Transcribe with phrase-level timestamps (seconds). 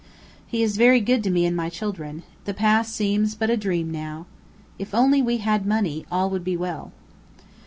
[0.47, 3.91] "He is very good to me and my children; the past seems but a dream
[3.91, 4.25] now.
[4.79, 6.91] If only we had money, all would be well."